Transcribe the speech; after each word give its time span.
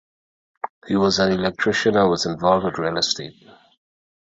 He 0.87 0.95
was 0.95 1.19
an 1.19 1.31
electrician 1.31 1.95
and 1.95 2.09
was 2.09 2.25
involved 2.25 2.65
with 2.65 2.79
real 2.79 2.97
estate. 2.97 3.35